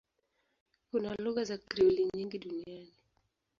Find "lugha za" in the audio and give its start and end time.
1.19-1.57